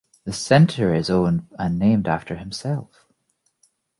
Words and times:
The 0.23 0.33
Center 0.33 0.95
is 0.95 1.11
owned 1.11 1.45
and 1.59 1.77
named 1.77 2.07
after 2.07 2.37
himself. 2.37 3.05